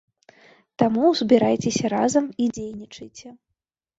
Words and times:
Таму 0.81 1.05
збірайцеся 1.19 1.85
разам 1.95 2.25
і 2.45 2.47
дзейнічайце. 2.55 3.27